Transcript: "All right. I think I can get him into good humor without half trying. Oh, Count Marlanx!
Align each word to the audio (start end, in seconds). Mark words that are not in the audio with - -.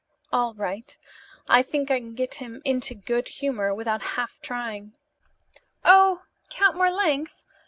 "All 0.33 0.55
right. 0.55 0.97
I 1.47 1.61
think 1.61 1.91
I 1.91 1.99
can 1.99 2.15
get 2.15 2.33
him 2.41 2.63
into 2.65 2.95
good 2.95 3.27
humor 3.27 3.71
without 3.71 4.01
half 4.17 4.41
trying. 4.41 4.93
Oh, 5.85 6.23
Count 6.49 6.75
Marlanx! 6.75 7.45